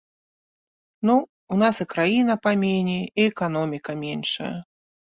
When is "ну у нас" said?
1.09-1.83